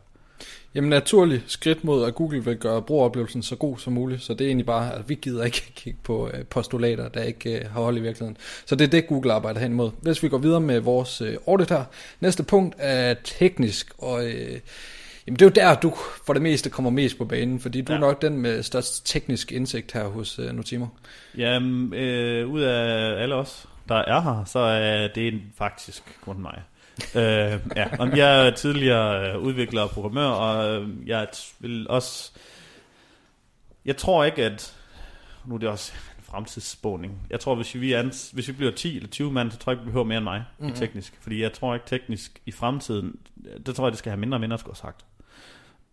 [0.74, 4.22] Jamen naturligt skridt mod, at Google vil gøre brugeroplevelsen så god som muligt.
[4.22, 7.58] Så det er egentlig bare, at vi gider ikke kigge på øh, postulater, der ikke
[7.58, 8.36] øh, har hold i virkeligheden.
[8.66, 9.90] Så det er det, Google arbejder hen imod.
[10.02, 11.84] Hvis vi går videre med vores øh, audit her.
[12.20, 14.60] Næste punkt er teknisk, og øh,
[15.26, 15.92] jamen, det er jo der, du
[16.26, 17.96] for det meste kommer mest på banen, fordi du ja.
[17.96, 20.86] er nok den med størst teknisk indsigt her hos øh, Notimo.
[21.36, 26.62] Jamen, øh, ud af alle os, der er her, så er det faktisk kun mig
[27.16, 32.32] øh, ja, og jeg er tidligere øh, udvikler og programmør, og øh, jeg vil også...
[33.84, 34.76] Jeg tror ikke, at...
[35.46, 37.26] Nu er det også en fremtidsspåning.
[37.30, 39.76] Jeg tror, hvis vi, er, hvis vi bliver 10 eller 20 mand, så tror jeg
[39.76, 40.74] ikke, vi behøver mere end mig mm-hmm.
[40.74, 41.18] i teknisk.
[41.20, 43.16] Fordi jeg tror ikke teknisk i fremtiden...
[43.66, 45.04] Det tror jeg, det skal have mindre og mindre, skulle have sagt.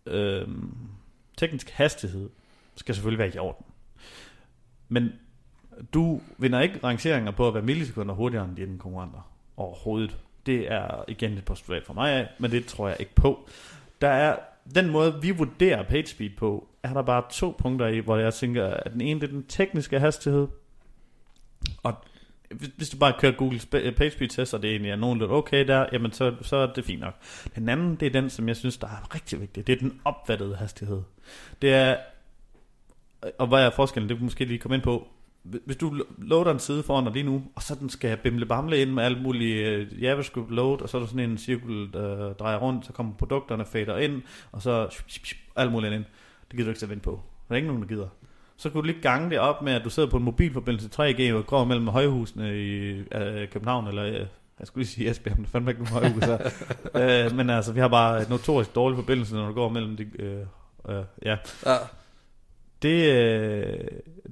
[0.06, 0.48] Øh,
[1.36, 2.30] teknisk hastighed
[2.76, 3.66] skal selvfølgelig være i orden.
[4.88, 5.12] Men
[5.94, 10.16] du vinder ikke rangeringer på at være millisekunder hurtigere end dine konkurrenter overhovedet.
[10.48, 13.48] Det er igen et postulat for mig af, men det tror jeg ikke på.
[14.00, 14.36] Der er
[14.74, 18.66] den måde, vi vurderer PageSpeed på, er der bare to punkter i, hvor jeg tænker,
[18.66, 20.48] at den ene det er den tekniske hastighed,
[21.82, 21.94] og
[22.76, 25.86] hvis du bare kører Google øh, PageSpeed test, og det egentlig er nogenlunde okay der,
[25.92, 27.14] jamen så, så er det fint nok.
[27.54, 29.66] Den anden, det er den, som jeg synes, der er rigtig vigtig.
[29.66, 31.02] Det er den opfattede hastighed.
[31.62, 31.96] Det er,
[33.38, 35.08] og hvad er forskellen, det kan måske lige komme ind på
[35.64, 38.46] hvis du lo- loader en side foran dig lige nu, og så den skal bimle
[38.46, 41.92] bamle ind med alt muligt uh, JavaScript load, og så er der sådan en cirkel,
[41.92, 45.02] der drejer rundt, så kommer produkterne fader ind, og så
[45.56, 46.04] alt muligt ind.
[46.50, 47.20] Det gider du ikke at vente på.
[47.48, 48.08] Der er ikke nogen, der gider.
[48.56, 51.34] Så kunne du lige gange det op med, at du sidder på en mobilforbindelse 3G
[51.34, 54.26] og går mellem højhusene i uh, København, eller uh,
[54.58, 57.28] jeg skulle lige sige Esbjerg, men det fandme ikke nogen højhus her.
[57.28, 60.06] uh, men altså, vi har bare et notorisk dårlig forbindelse, når du går mellem de,
[60.84, 61.36] uh, uh, ja.
[61.66, 61.76] Ja.
[62.82, 63.84] Det, øh,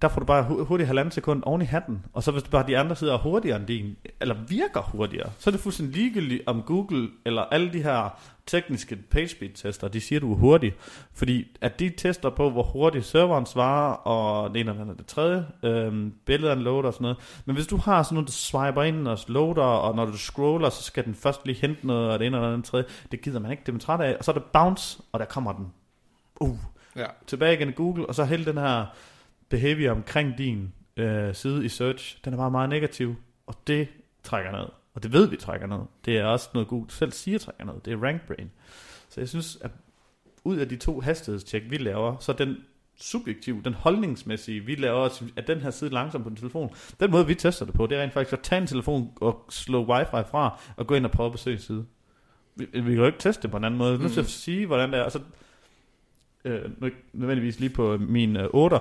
[0.03, 2.05] der får du bare hurtigt halvanden sekund oven i hatten.
[2.13, 5.31] Og så hvis du bare de andre sider er hurtigere end din, eller virker hurtigere,
[5.39, 10.21] så er det fuldstændig ligegyldigt om Google eller alle de her tekniske PageSpeed-tester, de siger,
[10.21, 10.75] du er hurtig.
[11.13, 15.07] Fordi at de tester på, hvor hurtigt serveren svarer, og det ene eller andet det
[15.07, 17.19] tredje, øhm, billederne loader og sådan noget.
[17.45, 20.71] Men hvis du har sådan noget, der swiper ind og loader, og når du scroller,
[20.71, 23.41] så skal den først lige hente noget, og det ene eller andet tredje, det gider
[23.41, 24.17] man ikke, det er man træt af.
[24.19, 25.67] Og så er det bounce, og der kommer den.
[26.41, 26.59] Uh,
[26.97, 27.07] Ja.
[27.27, 28.87] tilbage igen i Google, og så hele den her
[29.49, 33.89] behavior omkring din øh, side i search, den er bare meget negativ, og det
[34.23, 34.67] trækker ned.
[34.95, 35.79] Og det ved vi trækker ned.
[36.05, 37.75] Det er også noget Google selv siger trækker ned.
[37.85, 38.51] Det er rank brain.
[39.09, 39.71] Så jeg synes, at
[40.45, 42.57] ud af de to hastighedstjek, vi laver, så den
[43.01, 47.27] subjektiv, den holdningsmæssige, vi laver, at den her side langsom på din telefon, den måde
[47.27, 50.31] vi tester det på, det er rent faktisk at tage en telefon og slå wifi
[50.31, 51.87] fra, og gå ind og prøve at besøge en side.
[52.55, 53.99] Vi, vi kan jo ikke teste det på en anden måde.
[53.99, 55.03] Nødt til at sige, hvordan det er.
[55.03, 55.21] Og så
[56.47, 58.81] øh, nødvendigvis lige på min øh, 8'er,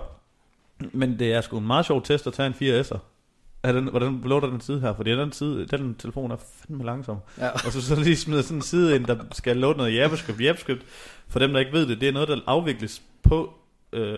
[0.92, 2.98] men det er sgu en meget sjov test at tage en 4S'er.
[3.64, 4.94] Er den, hvordan loader den side her?
[4.96, 7.18] Fordi den side, den telefon er fandme langsom.
[7.38, 7.50] Ja.
[7.50, 10.42] Og så, så lige smider sådan en side ind, der skal loade noget JavaScript.
[10.42, 10.86] JavaScript,
[11.28, 13.54] for dem der ikke ved det, det er noget, der afvikles på
[13.94, 14.18] øh,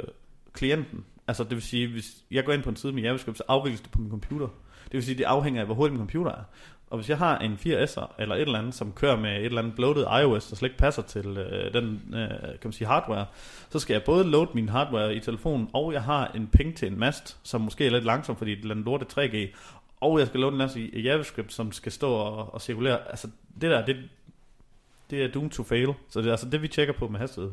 [0.54, 1.06] klienten.
[1.28, 3.82] Altså det vil sige, hvis jeg går ind på en side med JavaScript, så afvikles
[3.82, 4.48] det på min computer.
[4.84, 6.44] Det vil sige, det afhænger af, hvor hurtig min computer er.
[6.90, 9.62] Og hvis jeg har en 4S'er eller et eller andet, som kører med et eller
[9.62, 13.26] andet bloated iOS, der slet ikke passer til øh, den øh, kan man sige, hardware,
[13.70, 16.88] så skal jeg både load min hardware i telefonen, og jeg har en ping til
[16.88, 19.56] en mast, som måske er lidt langsom, fordi det er en lorte 3G,
[20.02, 23.10] og jeg skal loade en masse i, JavaScript, som skal stå og, og cirkulere.
[23.10, 23.28] Altså
[23.62, 23.96] det der, det,
[25.10, 25.94] det er doomed to fail.
[26.10, 27.52] Så det er altså det, vi tjekker på med hastighed.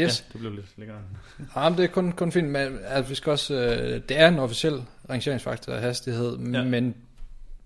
[0.00, 0.20] Yes.
[0.20, 0.98] Ja, det blev lidt længere.
[1.56, 4.28] Ja, men det er kun, kun fint, men altså, vi skal også, øh, det er
[4.28, 6.64] en officiel rangeringsfaktor af hastighed, ja.
[6.64, 6.94] men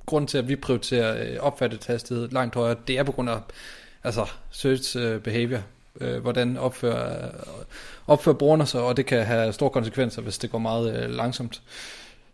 [0.08, 3.38] grund til, at vi prioriterer øh, opfattet hastighed langt højere, det er på grund af
[4.04, 5.60] altså, search øh, behavior,
[6.00, 7.32] øh, hvordan opfører, øh,
[8.06, 11.62] opfører brugerne sig, og det kan have store konsekvenser, hvis det går meget øh, langsomt.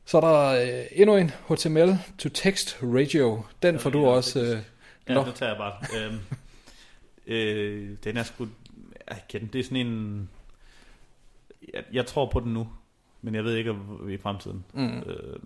[0.07, 3.43] Så er der øh, endnu en HTML to text ratio.
[3.63, 4.41] Den Ja, får du også.
[4.41, 4.59] Øh,
[5.09, 5.73] Ja, det tager jeg bare.
[6.01, 6.19] øhm,
[7.35, 8.47] øh, den er sgu...
[9.11, 10.29] Jeg kender, det er sådan en...
[11.75, 12.69] Jeg, jeg tror på den nu,
[13.23, 14.65] men jeg ved ikke om i fremtiden.
[14.73, 15.37] mm, Øh,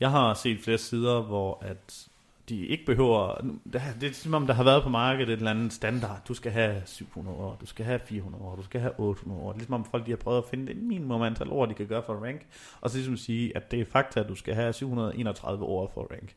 [0.00, 2.08] jeg har set flere sider, hvor at
[2.48, 3.34] de ikke behøver...
[3.72, 6.22] Det, er- det som om, der har været på markedet et eller andet standard.
[6.28, 9.46] Du skal have 700 år, du skal have 400 år, du skal have 800 år.
[9.48, 11.74] Det er ligesom om folk de har prøvet at finde et minimum antal år, de
[11.74, 12.46] kan gøre for at rank.
[12.80, 16.02] Og så ligesom sige, at det er fakta, at du skal have 731 år for
[16.02, 16.34] at rank.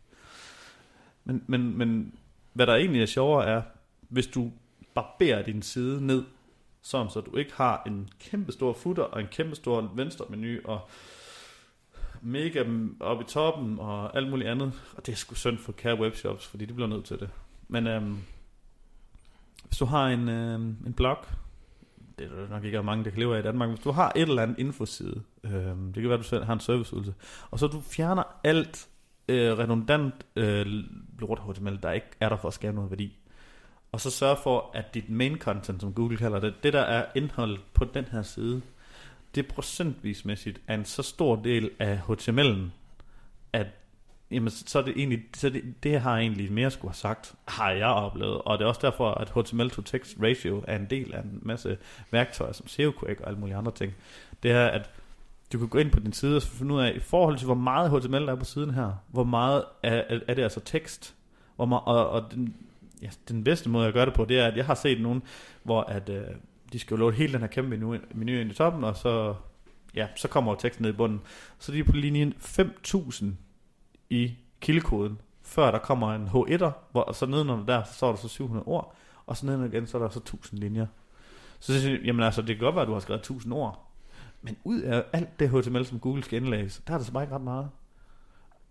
[1.25, 2.13] Men, men, men
[2.53, 3.61] hvad der egentlig er sjovere er,
[4.01, 4.51] hvis du
[4.93, 6.23] barberer din side ned,
[6.81, 10.59] sådan så du ikke har en kæmpe stor footer og en kæmpe stor venstre menu
[10.65, 10.79] og
[12.21, 12.63] mega
[12.99, 14.73] op i toppen og alt muligt andet.
[14.97, 17.29] Og det er sgu synd for Care webshops, fordi de bliver nødt til det.
[17.67, 18.17] Men øhm,
[19.67, 21.17] hvis du har en, øhm, en blog,
[22.19, 24.11] det er der nok ikke mange, der kan leve af i Danmark, hvis du har
[24.15, 27.13] et eller andet infoside, øhm, det kan være, du selv har en serviceydelse,
[27.51, 28.89] og så du fjerner alt
[29.27, 30.65] øh, redundant øh,
[31.19, 33.17] lort HTML, der ikke er der for at skabe noget værdi.
[33.91, 37.05] Og så sørger for, at dit main content, som Google kalder det, det der er
[37.15, 38.61] indhold på den her side,
[39.35, 42.71] det procentvismæssigt er en så stor del af HTML'en,
[43.53, 43.67] at
[44.31, 47.35] jamen, så er det egentlig, så det, det har jeg egentlig mere skulle have sagt,
[47.47, 48.41] har jeg oplevet.
[48.41, 51.39] Og det er også derfor, at HTML to text ratio er en del af en
[51.41, 51.77] masse
[52.11, 53.93] værktøjer, som SEO og alle mulige andre ting.
[54.43, 54.89] Det er, at
[55.53, 57.55] du kan gå ind på din side og finde ud af, i forhold til hvor
[57.55, 61.15] meget HTML der er på siden her, hvor meget er, er, er det altså tekst,
[61.55, 62.55] hvor meget, og, og den,
[63.01, 65.23] ja, den bedste måde at gøre det på, det er, at jeg har set nogen,
[65.63, 66.23] hvor at, øh,
[66.73, 69.35] de skal jo låne hele den her kæmpe menu, menu ind i toppen, og så,
[69.95, 71.21] ja, så kommer jo teksten ned i bunden.
[71.59, 73.37] Så de er på linjen 5000
[74.09, 78.17] i kildekoden, før der kommer en H1'er, hvor og så nedenunder der, så står der
[78.17, 80.85] så 700 ord, og så nedenunder igen, så er der så 1000 linjer.
[81.59, 83.91] Så synes jeg, jamen altså, det kan godt være, at du har skrevet 1000 ord,
[84.41, 87.23] men ud af alt det HTML, som Google skal indlæse, der er der så bare
[87.23, 87.69] ikke ret meget.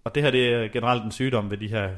[0.05, 1.91] Og det her, det er generelt en sygdom ved de her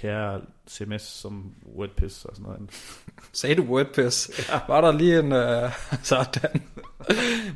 [0.00, 2.60] kære CMS som WordPress og sådan noget.
[3.32, 4.30] Sagde du WordPress?
[4.48, 4.60] Ja.
[4.68, 5.70] Var der lige en uh,
[6.02, 6.62] sådan?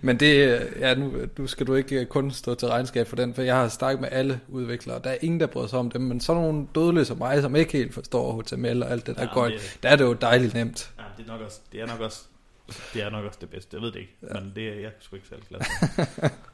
[0.02, 3.16] Men det, øh, ja, nu, nu skal du ikke øh, kun stå til regnskab for
[3.16, 5.00] den, for jeg har snakket med alle udviklere.
[5.04, 7.56] Der er ingen, der bryder sig om dem, men sådan nogle dødelige som mig, som
[7.56, 10.12] ikke helt forstår HTML og alt det der Ja, går, det- der er det jo
[10.12, 10.92] dejligt nemt.
[10.98, 12.22] Ja, det er nok også det, er nok også,
[12.94, 13.68] det, er nok også det bedste.
[13.76, 14.40] Jeg ved det ikke, ja.
[14.40, 16.28] men det er jeg sgu ikke særlig glad for.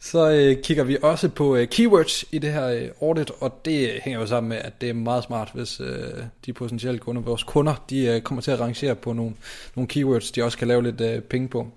[0.00, 3.90] Så øh, kigger vi også på øh, keywords i det her øh, audit, og det
[3.90, 7.22] øh, hænger jo sammen med, at det er meget smart, hvis øh, de potentielle kunder,
[7.22, 9.34] vores kunder, de øh, kommer til at rangere på nogle,
[9.76, 11.68] nogle keywords, de også kan lave lidt øh, penge på.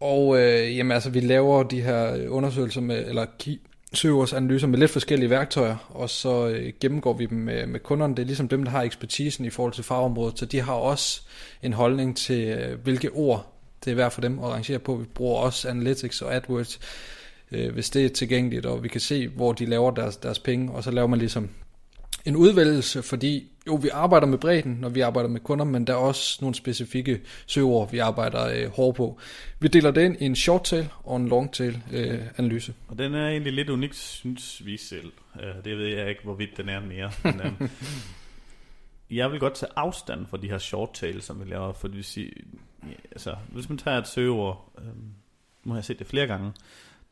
[0.00, 3.60] Og øh, jamen, altså, vi laver de her undersøgelser med, eller key,
[3.92, 8.14] søgeordsanalyser med lidt forskellige værktøjer, og så øh, gennemgår vi dem med, med kunderne.
[8.14, 11.22] Det er ligesom dem, der har ekspertisen i forhold til fagområdet, så de har også
[11.62, 13.57] en holdning til, øh, hvilke ord
[13.88, 14.96] det er værd for dem at rangere på.
[14.96, 16.80] Vi bruger også Analytics og AdWords,
[17.52, 20.72] øh, hvis det er tilgængeligt, og vi kan se, hvor de laver deres, deres penge,
[20.72, 21.50] og så laver man ligesom
[22.24, 25.92] en udvælgelse, fordi jo, vi arbejder med bredden, når vi arbejder med kunder, men der
[25.92, 29.20] er også nogle specifikke søgeord, vi arbejder øh, hårdt på.
[29.60, 32.74] Vi deler det ind i en short tail og en long tail øh, analyse.
[32.88, 35.12] Og den er egentlig lidt unik, synes vi selv.
[35.34, 37.10] Uh, det ved jeg ikke, hvorvidt den er mere.
[37.24, 37.70] Men, um,
[39.10, 41.96] jeg vil godt tage afstand fra de her short tail, som vi laver, for det
[41.96, 42.30] vil sige,
[43.12, 44.84] altså, hvis man tager et søgeord, øh,
[45.64, 46.52] nu har jeg set det flere gange,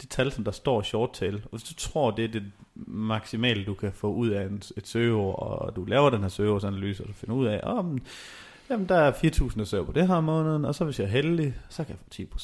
[0.00, 2.52] det tal, som der står short tail, og hvis du tror, det er det
[2.87, 7.02] maksimale, du kan få ud af en, et søgeord, og du laver den her søgeordsanalyse,
[7.02, 8.00] og du finder ud af, om
[8.70, 11.11] jamen, der er 4.000, der søger på det her måneden, og så hvis jeg er
[11.11, 12.38] heldig, så kan jeg få 10%,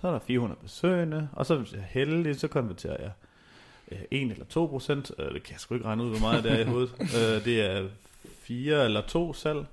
[0.00, 3.10] så er der 400 besøgende, og så hvis jeg er heldig, så konverterer jeg
[3.92, 6.44] øh, 1 eller 2 procent, øh, det kan jeg sgu ikke regne ud, hvor meget
[6.44, 7.88] det er i hovedet, øh, det er
[8.42, 9.66] 4 eller 2 salg,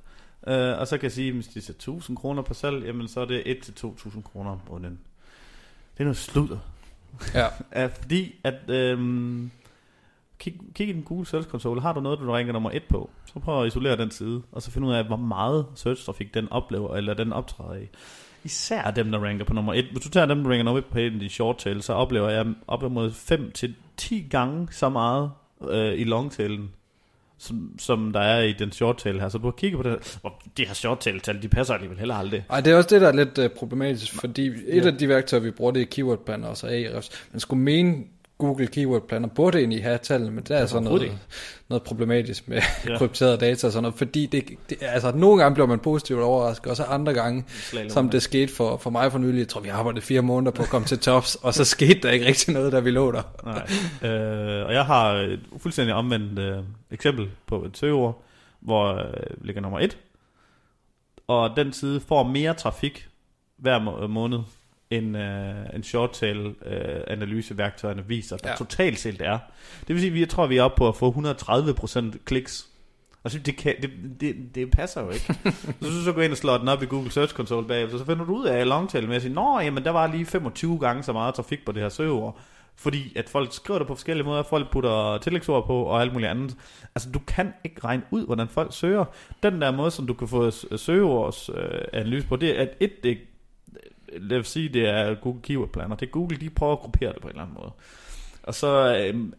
[0.53, 3.19] og så kan jeg sige, at hvis det er 1000 kroner per salg, jamen så
[3.19, 4.99] er det 1 til 2000 kroner om måneden.
[5.93, 6.58] Det er noget sludder.
[7.34, 7.47] Ja.
[7.71, 9.51] er fordi, at øhm,
[10.39, 13.10] kig, kig i den Google Search Console, har du noget, du ringer nummer 1 på,
[13.25, 16.31] så prøv at isolere den side, og så finde ud af, hvor meget search traffic
[16.34, 17.88] den oplever, eller den optræder i.
[18.43, 19.86] Især dem, der ranker på nummer 1.
[19.91, 22.29] Hvis du tager dem, der ranker nummer 1 på en i short tail, så oplever
[22.29, 25.31] jeg op mod 5 til 10 gange så meget
[25.69, 26.71] øh, i longtailen,
[27.45, 29.29] som, som der er i den short tail her.
[29.29, 31.99] Så du har kigget på det, og de her short tail tal, de passer alligevel
[31.99, 32.45] heller aldrig.
[32.49, 34.88] Ej, det er også det, der er lidt uh, problematisk, fordi et ja.
[34.88, 37.27] af de værktøjer, vi bruger, det er keyword planner, og så Ahrefs.
[37.31, 38.03] Man skulle mene,
[38.37, 41.17] Google Keyword Planner burde egentlig have tallene, men det er sådan noget,
[41.69, 42.97] noget problematisk med ja.
[42.97, 46.67] krypterede data og sådan noget, fordi det, det, altså nogle gange bliver man positivt overrasket,
[46.67, 49.61] og så andre gange, Slalom, som det skete for, for mig for nylig, jeg tror
[49.61, 52.53] vi arbejdede fire måneder på at komme til tops, og så skete der ikke rigtig
[52.53, 53.23] noget, der vi lå der.
[53.43, 54.11] Nej.
[54.11, 56.57] Øh, og jeg har et fuldstændig omvendt øh,
[56.91, 58.23] eksempel på et søgeord,
[58.59, 59.97] hvor øh, ligger nummer et,
[61.27, 63.07] og den side får mere trafik
[63.57, 64.39] hver måned
[64.97, 66.53] en, uh, en short tail uh,
[67.08, 68.55] analyseværktøjerne viser, der ja.
[68.55, 69.39] totalt set er.
[69.88, 72.67] Det vil sige, at jeg tror, vi er oppe på at få 130% kliks.
[73.23, 75.25] Altså, det, kan, det, det, det passer jo ikke.
[75.81, 78.05] så så, så går ind og slår den op i Google Search Console bagefter, så
[78.05, 81.03] finder du ud af longtail med at sige, nå, jamen der var lige 25 gange
[81.03, 82.39] så meget trafik på det her søgeord.
[82.77, 86.29] Fordi at folk skriver det på forskellige måder, folk putter tillægsord på og alt muligt
[86.29, 86.58] andet.
[86.95, 89.05] Altså du kan ikke regne ud, hvordan folk søger.
[89.43, 93.03] Den der måde, som du kan få søgeords øh, analyse på, det er, at et,
[93.03, 93.17] det
[94.19, 95.95] lad os sige, det er Google Keyword Planner.
[95.95, 97.71] Det er Google, de prøver at gruppere det på en eller anden måde.
[98.43, 99.34] Og så øhm,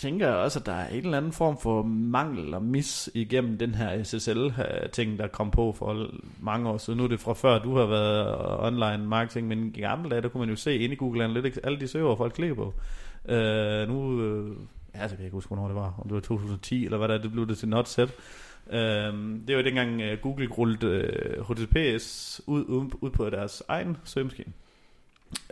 [0.00, 3.58] tænker jeg også, at der er en eller anden form for mangel og mis igennem
[3.58, 6.06] den her SSL-ting, øh, der kom på for
[6.40, 6.96] mange år siden.
[6.96, 10.28] Nu er det fra før, du har været online marketing, men i gamle dage, der
[10.28, 12.74] kunne man jo se inde i Google Analytics, alle de søger, folk klikker på.
[13.28, 14.56] Øh, nu, øh,
[14.94, 17.08] ja, så kan jeg ikke huske, hvornår det var, om det var 2010, eller hvad
[17.08, 18.12] der det blev det til not set.
[18.72, 23.96] Øhm, det var dengang uh, Google rullede øh, HTTPS ud, ud, ud på deres egen
[24.04, 24.52] søgemaskine.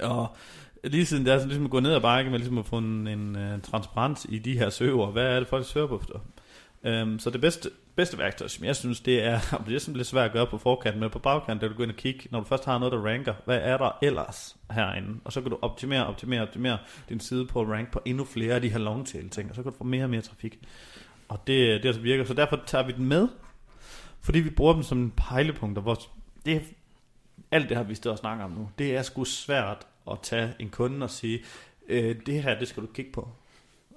[0.03, 0.37] Og
[0.85, 3.07] lige siden der er sådan ligesom gået ned ad bakke med ligesom at få en,
[3.07, 5.07] en uh, transparens i de her søger.
[5.07, 6.15] Hvad er det folk søger på efter?
[6.83, 9.97] Um, øhm, så det bedste, bedste værktøj, som jeg synes, det er, det er sådan
[9.97, 12.29] lidt svært at gøre på forkant, men på bagkant, der du gå ind og kigge,
[12.31, 15.21] når du først har noget, der ranker, hvad er der ellers herinde?
[15.25, 16.79] Og så kan du optimere, optimere, optimere
[17.09, 19.57] din side på at rank på endnu flere af de her long tail ting, og
[19.57, 20.59] så kan du få mere og mere trafik.
[21.29, 23.29] Og det, det altså virker, så derfor tager vi den med,
[24.21, 25.99] fordi vi bruger dem som pejlepunkter, hvor
[26.45, 26.63] det,
[27.51, 30.55] alt det her, vi står og snakker om nu, det er sgu svært at tage
[30.59, 31.41] en kunde og sige,
[31.89, 33.29] øh, det her, det skal du kigge på.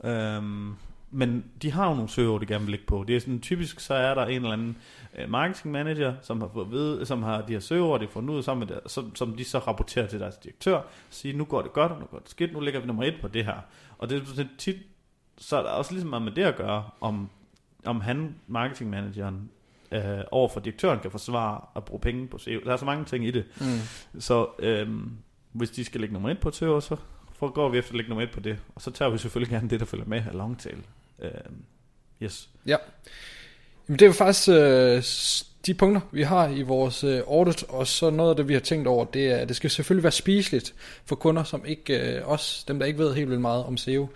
[0.03, 0.75] Øhm,
[1.11, 3.03] men de har jo nogle søger, de gerne vil ligge på.
[3.07, 4.77] Det er sådan typisk, så er der en eller anden
[5.17, 8.43] øh, marketing manager, som har fået ved, som har de her søger, de får ud
[8.43, 11.61] sammen med det, som, som de så rapporterer til deres direktør, og siger, nu går
[11.61, 13.57] det godt, og nu går det skidt, nu ligger vi nummer et på det her.
[13.97, 14.77] Og det er tit
[15.37, 17.29] så er der også ligesom meget med det at gøre, om,
[17.85, 19.49] om han, marketingmanageren,
[19.91, 22.59] øh, over for direktøren kan forsvare at bruge penge på SEO.
[22.65, 23.45] Der er så mange ting i det.
[23.59, 24.19] Mm.
[24.19, 24.87] Så øh,
[25.51, 26.97] hvis de skal lægge nummer et på SEO, så
[27.39, 28.59] går vi efter at lægge nummer et på det.
[28.75, 30.77] Og så tager vi selvfølgelig gerne det, der følger med af longtail.
[31.21, 31.31] Øh,
[32.21, 32.49] yes.
[32.65, 32.77] Ja.
[33.87, 35.03] Jamen det er jo faktisk øh,
[35.65, 38.59] de punkter, vi har i vores øh, audit, og så noget af det, vi har
[38.59, 40.73] tænkt over, det er, at det skal selvfølgelig være spiseligt
[41.05, 44.09] for kunder, som ikke, øh, os, dem der ikke ved helt vildt meget om SEO.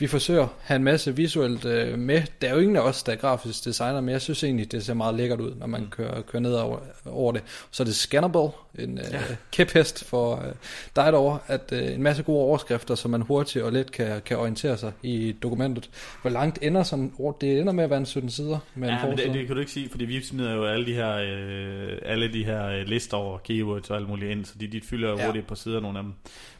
[0.00, 2.22] Vi forsøger at have en masse visuelt øh, med.
[2.40, 4.84] Der er jo ingen af os, der er grafisk designer, men jeg synes egentlig, det
[4.84, 5.88] ser meget lækkert ud, når man mm.
[5.90, 7.42] kører, kører ned over, over det.
[7.70, 9.20] Så er det scannable, en øh, ja.
[9.52, 10.52] kæphest for øh,
[10.96, 14.38] dig derovre, at øh, en masse gode overskrifter, så man hurtigt og let kan, kan
[14.38, 15.90] orientere sig i dokumentet.
[16.22, 17.40] Hvor langt ender sådan ord?
[17.40, 18.58] Det ender med at være en 17 sider.
[18.74, 20.86] Med ja, en men det, det, kan du ikke sige, fordi vi smider jo alle
[20.86, 24.54] de her, øh, alle de her øh, lister over keywords og alt muligt ind, så
[24.60, 25.26] de, de fylder jo ja.
[25.26, 26.12] hurtigt på sider, nogle af dem.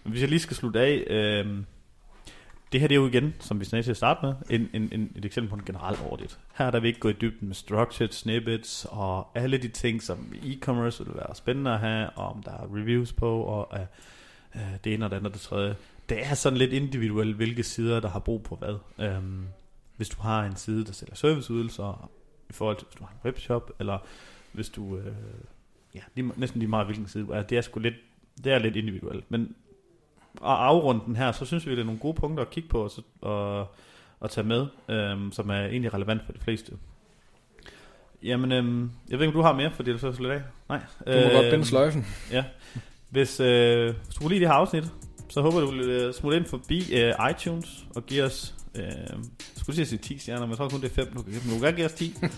[0.04, 1.04] Men hvis jeg lige skal slutte af...
[1.10, 1.46] Øh,
[2.72, 4.88] det her det er jo igen, som vi snakkede til at starte med, en, en,
[4.92, 6.38] en, et eksempel på en generel audit.
[6.54, 10.02] Her er der vi ikke gået i dybden med structured snippets og alle de ting,
[10.02, 13.80] som e-commerce vil være spændende at have, og om der er reviews på, og uh,
[14.54, 15.76] uh, det ene og det andet og det tredje.
[16.08, 19.06] Det er sådan lidt individuelt, hvilke sider, der har brug på hvad.
[19.16, 19.46] Um,
[19.96, 22.10] hvis du har en side, der sælger serviceydelser,
[22.50, 23.98] i forhold til, hvis du har en webshop, eller
[24.52, 25.04] hvis du, uh,
[25.94, 27.94] ja, lige, næsten lige meget hvilken side du er, det er sgu lidt,
[28.44, 29.30] det er lidt individuelt.
[29.30, 29.54] Men
[30.34, 32.84] at afrunde den her, så synes vi, det er nogle gode punkter at kigge på
[32.84, 32.90] og,
[33.20, 33.66] og,
[34.20, 36.72] og tage med, øhm, som er egentlig relevant for de fleste.
[38.22, 40.42] Jamen, øhm, jeg ved ikke, om du har mere, for det er så slet af.
[40.68, 40.80] Nej.
[41.06, 42.06] Du må øh, godt binde øhm, sløjfen.
[42.32, 42.44] Ja.
[43.10, 44.84] Hvis, øh, hvis du kunne lide det her afsnit,
[45.28, 49.18] så håber du vil uh, smutte ind forbi uh, iTunes og give os, uh, jeg
[49.56, 51.60] skulle sige 10 stjerner, men jeg tror kun det er 5, du kan, du kan
[51.60, 52.14] gerne give os 10.
[52.22, 52.30] uh,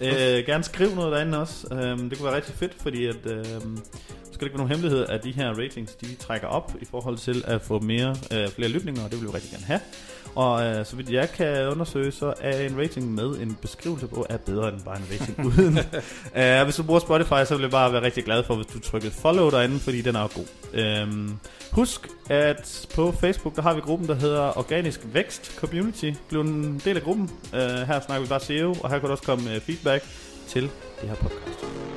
[0.00, 3.72] uh, gerne skriv noget derinde også, uh, det kunne være rigtig fedt, fordi at, uh,
[4.36, 7.18] skal det ikke være nogen hemmelighed, at de her ratings, de trækker op i forhold
[7.18, 9.80] til at få mere, øh, flere lytninger, og det vil vi rigtig gerne have.
[10.34, 14.26] Og øh, så vidt jeg kan undersøge, så er en rating med en beskrivelse på,
[14.28, 15.78] er bedre end bare en rating uden.
[16.58, 18.78] uh, hvis du bruger Spotify, så vil jeg bare være rigtig glad for, hvis du
[18.78, 21.02] trykker follow derinde, fordi den er god.
[21.02, 21.40] Um,
[21.72, 26.10] husk, at på Facebook, der har vi gruppen, der hedder Organisk Vækst Community.
[26.28, 27.30] Bliv en del af gruppen.
[27.52, 30.04] Uh, her snakker vi bare SEO, og her kan der også komme feedback
[30.48, 30.62] til
[31.00, 31.95] det her podcast.